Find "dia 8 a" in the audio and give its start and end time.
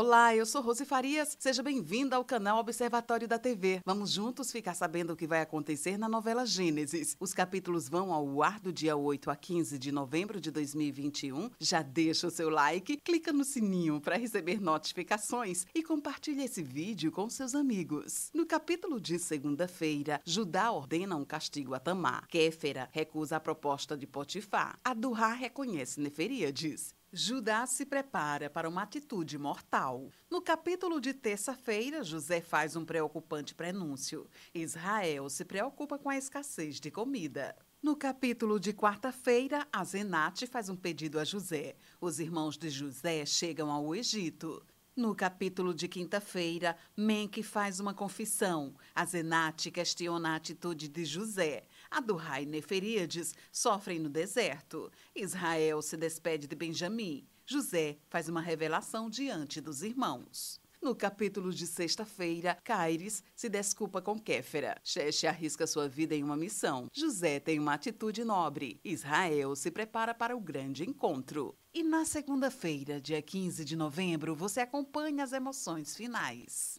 8.72-9.34